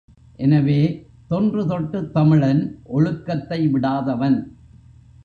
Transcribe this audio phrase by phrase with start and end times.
[0.35, 0.77] எனவே,
[1.27, 2.79] தொன்று தொட்டுத் தமிழன்
[2.83, 4.39] ஒழுக்கத்தை விடாதவன்.